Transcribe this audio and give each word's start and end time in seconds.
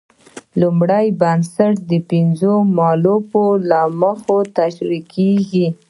لومړی 0.61 1.05
بنسټ 1.21 1.73
د 1.91 1.93
پنځو 2.11 2.53
مولفو 2.77 3.45
له 3.69 3.81
مخې 4.01 4.37
تشرېح 4.57 5.03
کیږي. 5.13 5.67